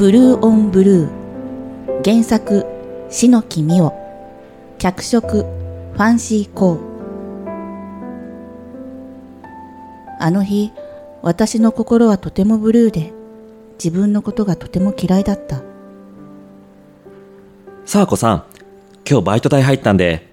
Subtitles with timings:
[0.00, 2.64] ブルーオンブルー原作
[3.10, 3.92] 篠木美央
[4.78, 6.80] 脚色ファンシーコー。
[10.18, 10.72] あの日
[11.20, 13.12] 私の心はとてもブルーで
[13.74, 15.60] 自分のことがとても嫌いだった。
[17.84, 18.44] さあこさん
[19.06, 20.32] 今日バイト代入ったんで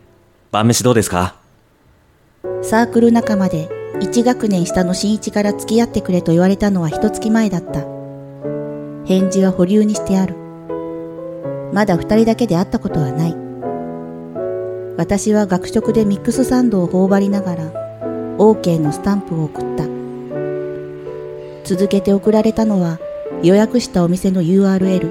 [0.50, 1.36] 晩飯どうですか？
[2.62, 7.97] サークル仲間で1学年下の新一から付き合ってくれと言われたのは一月前だった
[9.08, 10.36] 返事は保留にしてある。
[11.74, 13.36] まだ二人だけで会ったことはない。
[14.98, 17.72] 私は学食でミックスサンドを頬張りながら
[18.38, 19.86] OK のスタンプを送った。
[21.64, 23.00] 続けて送られたのは
[23.44, 25.10] 予約したお店の URL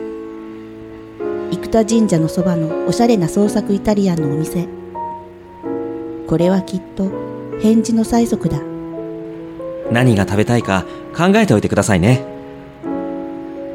[1.52, 4.68] 生田神社のそばのおしゃれな創作イタリアンのお店。
[6.26, 7.10] これはきっと
[7.62, 8.60] 返事の催促だ。
[9.90, 10.84] 何が食べたいか
[11.16, 12.35] 考えておいてくださいね。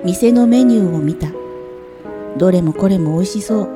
[0.04, 1.28] 店のメニューを見た。
[2.38, 3.70] どれもこれも美味しそう。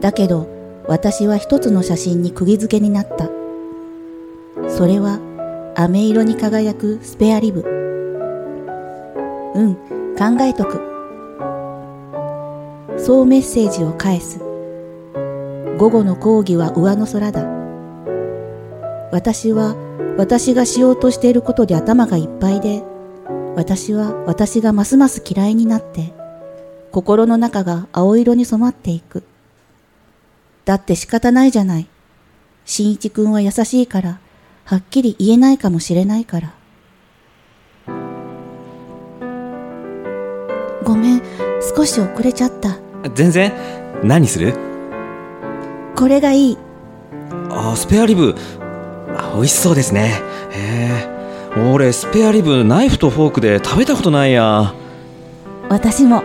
[0.00, 0.48] だけど
[0.88, 3.30] 私は一つの写真に釘付けになった。
[4.68, 5.20] それは
[5.76, 7.60] 飴色に輝くスペアリブ。
[9.54, 9.74] うん
[10.16, 10.80] 考えとく。
[12.98, 14.40] そうメッセージを返す。
[15.78, 17.44] 午後の講義は上の空だ。
[19.12, 19.76] 私は
[20.18, 22.82] 私がしようとしていることで頭がいっぱいで
[23.56, 26.12] 私は私がますます嫌いになって
[26.90, 29.24] 心の中が青色に染まっていく。
[30.64, 31.88] だって仕方ないじゃない。
[32.64, 34.20] 新一くんは優しいから
[34.64, 36.54] はっきり言えないかもしれないから。
[40.84, 41.22] ごめん
[41.76, 42.78] 少し遅れちゃった。
[43.14, 43.52] 全然？
[44.02, 44.54] 何する？
[45.96, 46.58] これがいい。
[47.50, 48.34] あスペアリブ。
[49.16, 50.20] あ美味しそうですね。
[50.50, 51.13] へえ
[51.56, 54.74] 俺スペアリブナイフとフォークで食べたことないや。
[55.68, 56.24] 私も。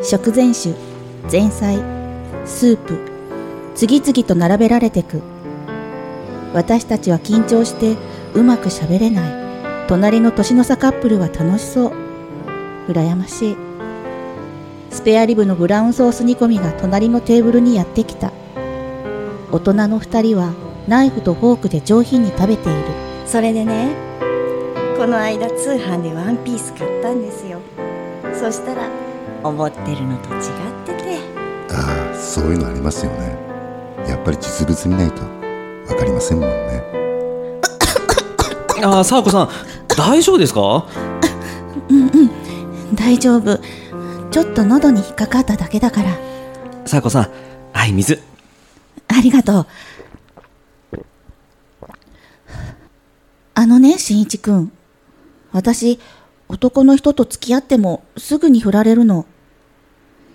[0.00, 0.76] 食前酒
[1.30, 1.76] 前菜
[2.46, 3.00] スープ
[3.74, 5.22] 次々と並べられてく。
[6.54, 7.96] 私たちは緊張して
[8.34, 9.88] うまく喋れない。
[9.88, 11.92] 隣の年の差カップルは楽しそう。
[12.86, 13.56] 羨ましい。
[14.90, 18.32] スペアリブのブラウンソース煮込みが隣のテーブルにやってきた。
[19.50, 20.52] 大人の二人は
[20.86, 23.07] ナイフとフォークで上品に食べている。
[23.28, 23.94] それでね
[24.96, 27.60] この間通販でワンピース買ったんですよ。
[28.34, 28.88] そしたら
[29.44, 30.42] 思ってるのと違っ
[30.86, 31.18] てて。
[31.70, 33.36] ああそういうのありますよね。
[34.08, 35.22] やっぱり実物見ないと
[35.86, 36.82] 分かりませんもんね。
[38.82, 39.48] あさあこさん
[39.96, 40.86] 大丈夫ですか？
[42.94, 43.60] 大丈夫。
[44.32, 46.10] ちょっと喉に引っかかっただけだから。
[46.86, 47.28] さあこさん
[47.72, 48.20] はい水。
[49.06, 49.66] ありがとう
[53.60, 54.70] あのねしんいちくん。
[55.50, 55.98] 私
[56.48, 59.26] 男の人と付き合ってもすぐに振られるの。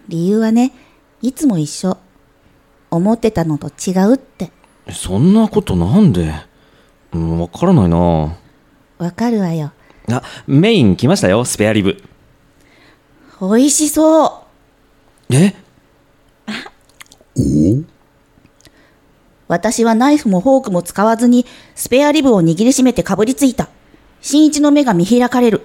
[0.09, 0.73] 理由はね
[1.21, 1.97] いつも一緒。
[2.91, 4.51] 思ってたのと違うって。
[4.91, 6.33] そんなことなんで？
[7.13, 7.97] うんわからないな。
[8.97, 9.71] わかるわよ。
[10.11, 12.03] あメイン来ましたよスペアリブ。
[13.39, 14.45] 美味しそ
[15.29, 15.33] う。
[15.33, 15.55] え？
[19.53, 23.69] 私はナイフもフォークも使わずにスペアリブを握りしめてかぶりついた。
[24.19, 25.61] 新一の目が見開かれる。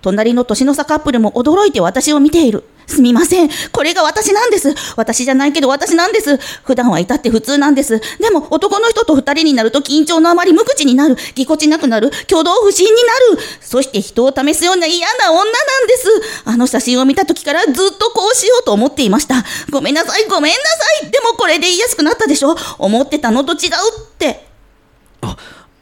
[0.00, 2.64] 隣の年の差カップルも驚いて私を見ている。
[2.86, 3.50] すみません。
[3.72, 4.74] これが私なんです。
[4.96, 6.36] 私じゃないけど私なんです。
[6.64, 8.00] 普段はいたって普通なんです。
[8.20, 11.16] でも男の人と二人になると緊張のあまり無口になる。
[11.34, 12.10] ぎこちなくなる。
[12.28, 13.42] 挙動不審になる。
[13.60, 15.50] そして人を試すような嫌な女な
[15.80, 16.08] んです。
[16.44, 19.44] あの写真を見た時からずっとこうしようと思っていました。
[19.70, 21.10] ごめんなさい、ごめんなさい。
[21.10, 23.70] でもこれで言いやすくなったでしょ思ってたのと違う
[24.02, 24.46] って。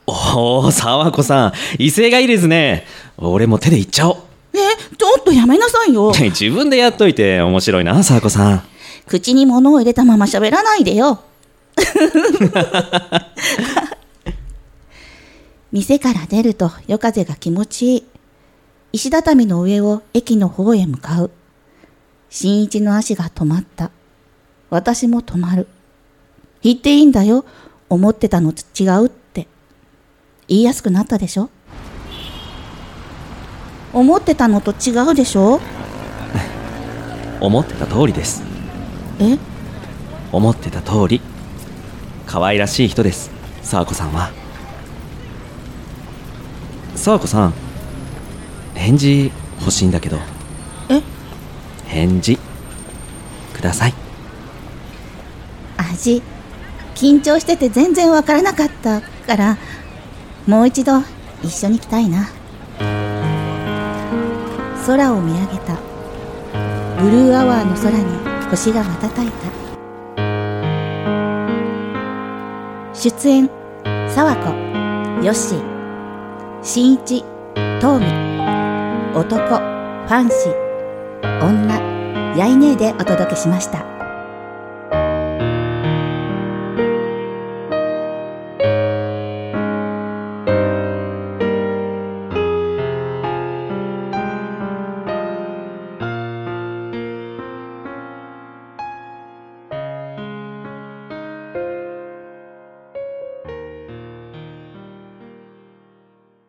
[0.07, 2.87] おお沢子さん威勢がいいですね
[3.17, 4.17] 俺も手でいっちゃおう
[4.55, 4.59] え、
[4.97, 6.13] ちょっとやめなさいよ。
[6.21, 8.63] 自分でやっといて面白いな沢子さん
[9.07, 11.21] 口に物を入れたまま喋らないでよ。
[15.73, 18.05] 店から出ると夜風が気持ちいい。
[18.93, 21.31] 石畳の上を駅の方へ向かう。
[22.29, 23.91] 新一の足が止まった。
[24.71, 25.67] 私も止まる。
[26.63, 27.45] 言っていいんだよ。
[27.89, 29.49] 思ってたのと違うって。
[30.49, 31.49] 言いやすくなったでしょ？
[33.93, 35.61] 思ってたのと違うでしょ？
[37.41, 38.43] 思ってた通りです。
[39.19, 39.39] え？
[40.33, 41.21] 思ってた通り
[42.27, 43.31] 可愛らしい人です。
[43.63, 44.31] 沢子さんは。
[46.95, 47.55] 沢子さん
[48.75, 50.19] 返事欲しいんだけど。
[50.89, 51.03] え？
[51.87, 52.39] 返事
[53.55, 53.95] ください。
[55.77, 56.23] 味
[56.95, 59.59] 緊張してて全然わからなかったから
[60.47, 61.03] もう一度
[61.43, 62.29] 一緒に来たいな
[64.85, 65.77] 空を見上げた。
[67.01, 68.05] ブルーアワーの空に
[68.51, 69.53] 星が瞬いた。
[72.93, 73.51] 出演
[74.09, 74.51] 沢子
[75.25, 75.63] ヨッシー。
[76.63, 77.25] 新一
[77.81, 78.07] 東美
[79.15, 80.63] 男ファンシー。
[81.45, 83.92] 女やいねえでお届けしました。